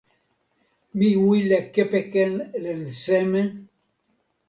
mi 0.97 1.09
wile 1.25 1.57
kepeken 1.73 2.33
len 2.63 2.81
seme? 3.01 3.41